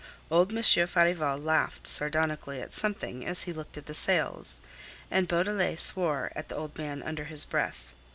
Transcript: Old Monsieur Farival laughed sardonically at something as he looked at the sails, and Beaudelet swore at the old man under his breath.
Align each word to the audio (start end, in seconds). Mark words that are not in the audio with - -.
Old 0.31 0.51
Monsieur 0.51 0.87
Farival 0.87 1.37
laughed 1.37 1.85
sardonically 1.85 2.59
at 2.59 2.73
something 2.73 3.23
as 3.23 3.43
he 3.43 3.53
looked 3.53 3.77
at 3.77 3.85
the 3.85 3.93
sails, 3.93 4.59
and 5.11 5.27
Beaudelet 5.27 5.77
swore 5.79 6.31
at 6.35 6.49
the 6.49 6.55
old 6.55 6.75
man 6.75 7.03
under 7.03 7.25
his 7.25 7.45
breath. 7.45 7.93